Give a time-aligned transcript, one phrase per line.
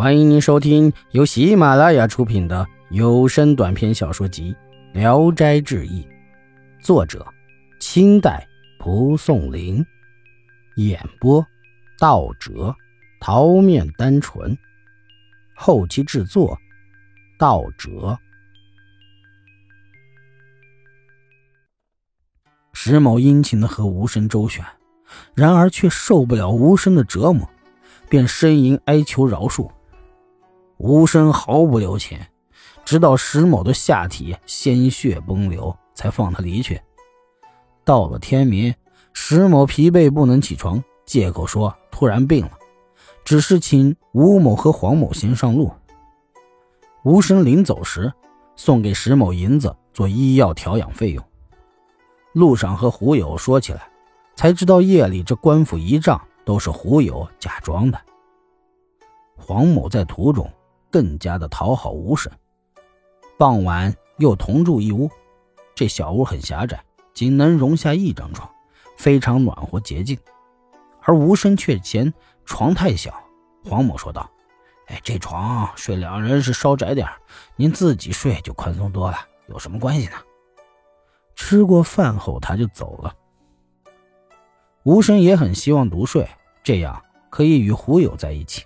[0.00, 4.56] 欢迎您收听由喜马拉雅出品的有声短篇小说集
[4.98, 6.02] 《聊斋志异》，
[6.82, 7.22] 作者：
[7.80, 8.48] 清代
[8.78, 9.84] 蒲松龄，
[10.76, 11.46] 演播：
[11.98, 12.74] 道哲、
[13.20, 14.56] 桃面单纯，
[15.54, 16.58] 后期制作：
[17.38, 18.18] 道哲。
[22.72, 24.64] 石某殷勤的和无声周旋，
[25.34, 27.46] 然而却受不了无声的折磨，
[28.08, 29.70] 便呻吟哀求饶恕。
[30.82, 32.18] 吴声毫不留情，
[32.86, 36.80] 直到石某的下体鲜血崩流，才放他离去。
[37.84, 38.74] 到了天明，
[39.12, 42.52] 石某疲惫不能起床，借口说突然病了，
[43.26, 45.70] 只是请吴某和黄某先上路。
[47.04, 48.10] 吴生临走时，
[48.56, 51.22] 送给石某银子做医药调养费用。
[52.32, 53.86] 路上和胡友说起来，
[54.34, 58.00] 才知道夜里这官府仪仗都是胡友假装的。
[59.36, 60.50] 黄某在途中。
[60.90, 62.30] 更加的讨好吴婶。
[63.38, 65.10] 傍晚又同住一屋，
[65.74, 68.50] 这小屋很狭窄，仅能容下一张床，
[68.98, 70.18] 非常暖和洁净。
[71.02, 72.12] 而吴生却嫌
[72.44, 73.14] 床太小。
[73.64, 74.30] 黄某说道
[74.88, 77.08] ：“哎，这床睡两人是稍窄点
[77.56, 79.16] 您自己睡就宽松多了，
[79.46, 80.16] 有什么关系呢？”
[81.34, 83.14] 吃过饭后，他就走了。
[84.82, 86.28] 吴生也很希望独睡，
[86.62, 88.64] 这样可以与胡友在一起。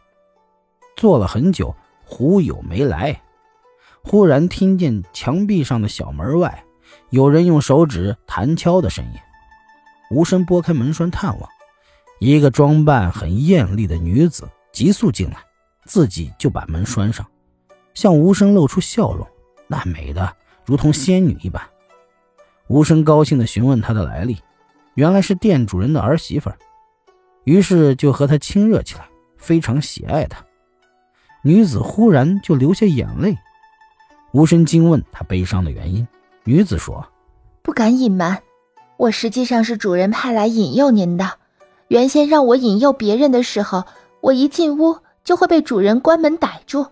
[0.96, 1.72] 坐了很久。
[2.16, 3.20] 胡友没来，
[4.04, 6.64] 忽然听见墙壁上的小门外
[7.10, 9.18] 有人用手指弹敲的声音。
[10.12, 11.50] 吴声拨开门栓探望，
[12.20, 15.38] 一个装扮很艳丽的女子急速进来，
[15.86, 17.26] 自己就把门栓上，
[17.94, 19.26] 向吴声露出笑容，
[19.66, 21.60] 那美的如同仙女一般。
[22.68, 24.38] 吴声高兴地询问她的来历，
[24.94, 26.48] 原来是店主人的儿媳妇，
[27.42, 30.46] 于是就和她亲热起来，非常喜爱她。
[31.46, 33.36] 女子忽然就流下眼泪，
[34.32, 36.08] 无声惊问她悲伤的原因。
[36.42, 37.06] 女子说
[37.60, 38.42] ：“不敢隐瞒，
[38.96, 41.32] 我实际上是主人派来引诱您的。
[41.88, 43.84] 原先让我引诱别人的时候，
[44.22, 46.86] 我一进屋就会被主人关门逮住。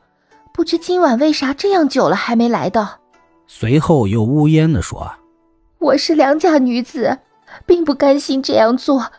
[0.52, 3.00] 不知今晚为啥这样久了还没来到？”
[3.48, 5.10] 随后又呜咽地说
[5.80, 7.18] ：“我是良家女子，
[7.64, 9.12] 并不甘心这样做。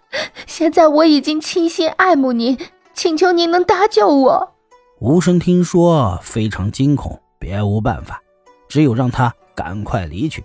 [0.45, 2.55] 现在我已经倾心爱慕您，
[2.93, 4.52] 请求您能搭救我。”
[5.03, 8.23] 吴声听说非常惊恐，别无办法，
[8.69, 10.41] 只有让他赶快离去。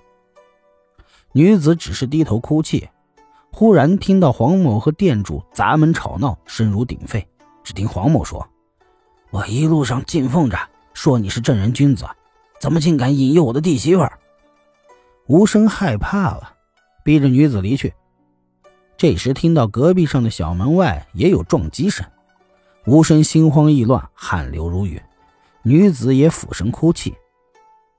[1.30, 2.88] 女子只是低头哭泣。
[3.52, 7.24] 忽然听到黄某和店主砸门吵闹，声如鼎沸。
[7.62, 8.44] 只听黄某说
[9.30, 10.58] ：“我一路上敬奉着，
[10.92, 12.04] 说你是正人君子，
[12.60, 14.04] 怎么竟敢引诱我的弟媳妇？”
[15.28, 16.54] 吴声害怕了，
[17.04, 17.94] 逼着女子离去。
[18.96, 22.04] 这时听到隔壁上的小门外也有撞击声。
[22.88, 25.02] 吴声心慌意乱，汗流如雨，
[25.62, 27.14] 女子也俯身哭泣。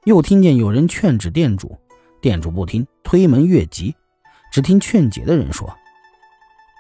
[0.05, 1.77] 又听见有人劝止店主，
[2.19, 3.95] 店主不听，推门越级。
[4.51, 5.71] 只听劝解的人说：“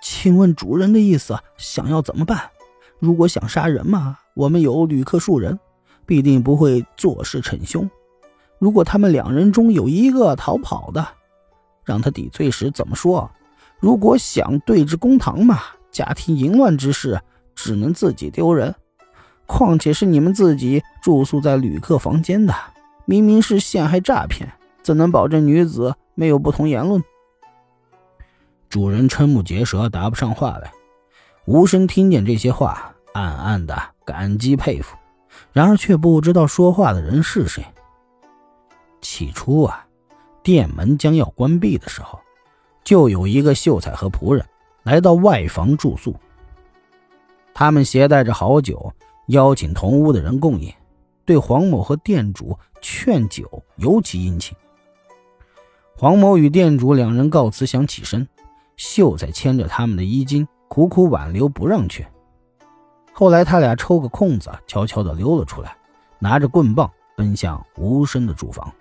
[0.01, 2.49] 请问主人的意思，想要怎么办？
[2.97, 5.59] 如果想杀人嘛，我们有旅客数人，
[6.07, 7.87] 必定不会坐视逞凶。
[8.57, 11.07] 如果他们两人中有一个逃跑的，
[11.85, 13.29] 让他抵罪时怎么说？
[13.79, 15.59] 如果想对峙公堂嘛，
[15.91, 17.21] 家庭淫乱之事。”
[17.61, 18.73] 只能自己丢人，
[19.45, 22.55] 况且是你们自己住宿在旅客房间的，
[23.03, 24.49] 明明是陷害诈骗，
[24.81, 27.03] 怎能保证女子没有不同言论？
[28.69, 30.71] 主人瞠目结舌，答不上话来。
[31.45, 34.95] 无声听见这些话，暗暗的感激佩服，
[35.51, 37.61] 然而却不知道说话的人是谁。
[39.01, 39.85] 起初啊，
[40.41, 42.21] 店门将要关闭的时候，
[42.85, 44.45] 就有一个秀才和仆人
[44.83, 46.15] 来到外房住宿。
[47.59, 48.93] 他们携带着好酒，
[49.27, 50.73] 邀请同屋的人共饮，
[51.25, 54.55] 对黄某和店主劝酒尤其殷勤。
[55.97, 58.25] 黄某与店主两人告辞，想起身，
[58.77, 62.07] 秀才牵着他们的衣襟，苦苦挽留不让去。
[63.11, 65.75] 后来他俩抽个空子，悄悄地溜了出来，
[66.17, 68.71] 拿着棍棒奔向无声的住房。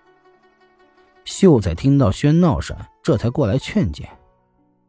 [1.24, 4.08] 秀才听到喧闹声，这才过来劝解。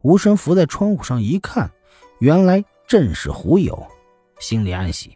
[0.03, 1.71] 无声伏在窗户上一看，
[2.19, 2.63] 原来。
[2.89, 3.85] 正是狐友，
[4.39, 5.15] 心里暗喜。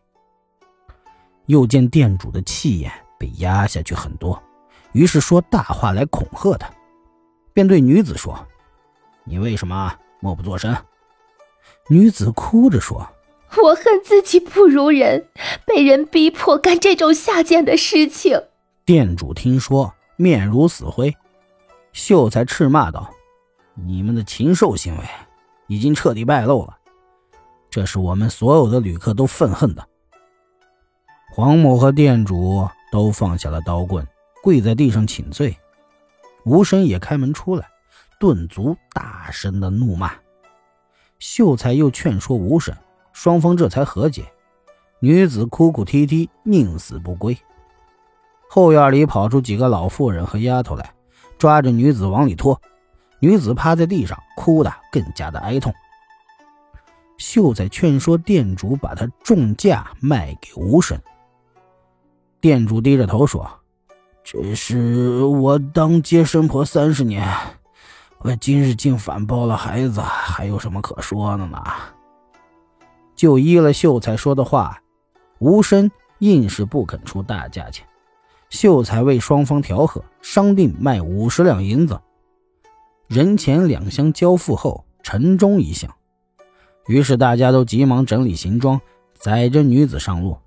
[1.47, 4.39] 又见店主的气焰被压下去很多，
[4.91, 6.69] 于是说大话来恐吓他，
[7.51, 8.47] 便对女子说
[9.25, 10.77] ：“你为什么默不作声？”
[11.89, 13.09] 女子哭着说
[13.63, 15.27] ：“我恨自己不如人，
[15.65, 18.39] 被人逼迫干这种下贱的事情。”
[18.85, 21.11] 店主听说，面如死灰。
[21.91, 23.11] 秀才斥骂道
[23.73, 25.03] ：“你们的禽兽行为
[25.65, 26.77] 已经彻底败露了。”
[27.73, 29.83] 这是我们所有的旅客都愤恨的。
[31.31, 34.07] 黄某和店主都放下了刀棍，
[34.43, 35.57] 跪在地上请罪。
[36.45, 37.67] 吴生也开门出来，
[38.19, 40.11] 顿足大声的怒骂。
[41.17, 42.77] 秀才又劝说吴婶，
[43.11, 44.23] 双方这才和解。
[44.99, 47.35] 女子哭哭啼啼，宁死不归。
[48.51, 50.93] 后院里跑出几个老妇人和丫头来，
[51.39, 52.61] 抓着女子往里拖。
[53.19, 55.73] 女子趴在地上，哭得更加的哀痛。
[57.33, 60.95] 秀才劝说店主把他重价卖给吴生。
[62.39, 63.50] 店主低着头说
[64.24, 67.27] ：“这是我当接生婆三十年，
[68.19, 71.57] 我今日竟反抱了孩子，还有什么可说的呢？”
[73.18, 74.80] 就依了秀才说的话，
[75.39, 75.89] 吴生
[76.19, 77.83] 硬是不肯出大价钱。
[78.51, 82.00] 秀才为双方调和，商定卖五十两银子。
[83.07, 85.91] 人钱两箱交付后，城中一响。
[86.88, 88.80] 于是大家都急忙整理行装，
[89.13, 90.38] 载着女子上路。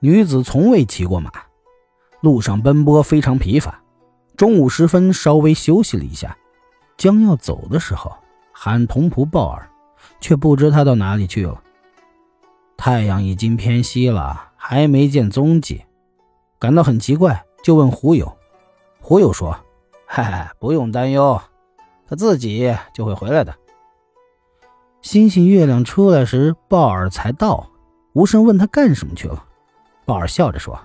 [0.00, 1.30] 女子从未骑过马，
[2.20, 3.80] 路上奔波非常疲乏。
[4.36, 6.36] 中午时分，稍微休息了一下，
[6.96, 8.14] 将要走的时候，
[8.52, 9.70] 喊童仆鲍尔，
[10.20, 11.62] 却不知他到哪里去了。
[12.76, 15.84] 太阳已经偏西了，还没见踪迹，
[16.58, 18.36] 感到很奇怪，就问胡友。
[19.00, 19.56] 胡友说
[20.04, 21.40] ：“嗨，不用担忧，
[22.06, 23.54] 他自己就会回来的。”
[25.06, 27.70] 星星月亮出来时，鲍尔才到。
[28.12, 29.44] 吴声问他干什么去了。
[30.04, 30.76] 鲍尔笑着说：“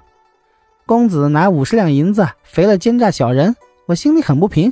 [0.86, 3.56] 公子拿五十两银子肥了奸诈小人，
[3.88, 4.72] 我心里很不平。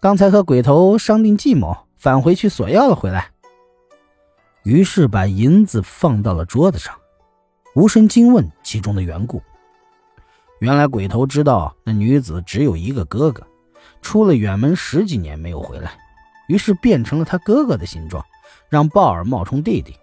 [0.00, 3.30] 刚才和鬼头商定计谋，返回去索要了回来。
[4.62, 6.94] 于是把银子放到了桌子上。
[7.74, 9.42] 无声惊问其中的缘故。
[10.60, 13.46] 原来鬼头知道那女子只有一个哥哥，
[14.00, 15.92] 出了远门十几年没有回来，
[16.48, 18.24] 于是变成了他哥哥的形状，
[18.68, 19.96] 让鲍尔冒充弟弟，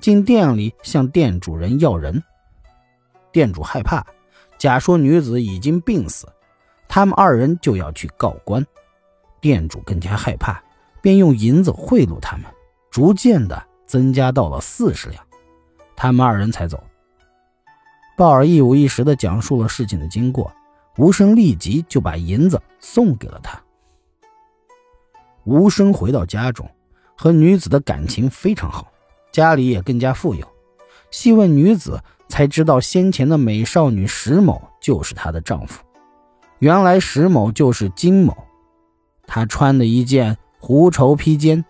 [0.00, 2.22] 进店里向店主人要人。”
[3.32, 4.04] 店主害怕，
[4.58, 6.26] 假说女子已经病死，
[6.86, 8.64] 他们二人就要去告官。
[9.40, 10.62] 店主更加害怕，
[11.00, 12.46] 便用银子贿赂他们，
[12.90, 15.24] 逐渐的增加到了四十两，
[15.96, 16.82] 他们二人才走。
[18.16, 20.52] 鲍尔一五一十的讲述了事情的经过，
[20.98, 23.58] 吴声立即就把银子送给了他。
[25.44, 26.70] 吴声回到家中，
[27.22, 28.90] 和女子的感情非常好，
[29.30, 30.44] 家里也更加富有。
[31.12, 32.02] 细问女子。
[32.28, 35.84] 才知道先前的美少女石某就是她的丈夫。
[36.60, 38.34] 原来石某就是金某，
[39.26, 41.62] 她穿的一件狐绸披肩，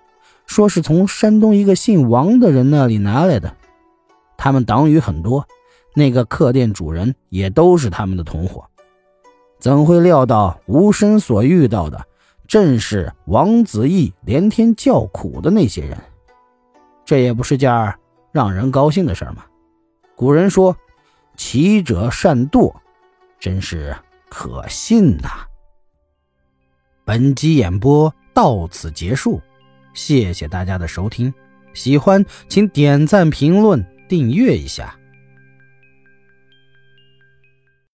[0.47, 3.57] 说是从山东一个姓王的人那里拿来的。
[4.39, 5.45] 他们党羽很多，
[5.97, 8.65] 那个客店主人也都是他们的同伙。
[9.59, 12.07] 怎会料到吴生所遇到的
[12.53, 15.97] 正是王子异连天叫苦的那些人？
[17.03, 17.73] 这也不是件
[18.31, 19.47] 让人高兴的事吗？
[20.15, 20.77] 古人说
[21.35, 22.71] ：“奇者善惰”，
[23.41, 23.97] 真是
[24.29, 25.31] 可信呐。
[27.07, 29.41] 本集演播到此结束，
[29.95, 31.33] 谢谢大家的收听。
[31.73, 34.95] 喜欢请点赞、评论、订阅一下。